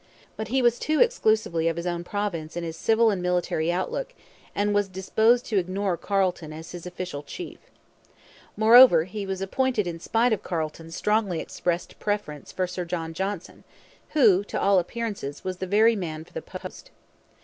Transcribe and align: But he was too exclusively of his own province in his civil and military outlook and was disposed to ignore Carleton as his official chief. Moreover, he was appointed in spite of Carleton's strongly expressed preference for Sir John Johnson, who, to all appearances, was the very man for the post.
But 0.35 0.47
he 0.47 0.63
was 0.63 0.79
too 0.79 0.99
exclusively 0.99 1.67
of 1.67 1.77
his 1.77 1.85
own 1.85 2.03
province 2.03 2.57
in 2.57 2.63
his 2.63 2.75
civil 2.75 3.11
and 3.11 3.21
military 3.21 3.71
outlook 3.71 4.15
and 4.55 4.73
was 4.73 4.87
disposed 4.87 5.45
to 5.45 5.59
ignore 5.59 5.95
Carleton 5.95 6.51
as 6.51 6.71
his 6.71 6.87
official 6.87 7.21
chief. 7.21 7.59
Moreover, 8.57 9.03
he 9.03 9.27
was 9.27 9.41
appointed 9.41 9.85
in 9.85 9.99
spite 9.99 10.33
of 10.33 10.41
Carleton's 10.41 10.95
strongly 10.95 11.39
expressed 11.39 11.99
preference 11.99 12.51
for 12.51 12.65
Sir 12.65 12.83
John 12.83 13.13
Johnson, 13.13 13.63
who, 14.13 14.43
to 14.45 14.59
all 14.59 14.79
appearances, 14.79 15.43
was 15.43 15.57
the 15.57 15.67
very 15.67 15.95
man 15.95 16.25
for 16.25 16.33
the 16.33 16.41
post. 16.41 16.89